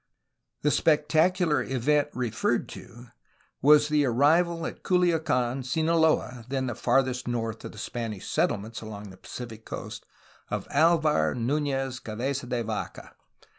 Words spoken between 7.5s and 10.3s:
of the Spanish settle ments along the Pacific coast),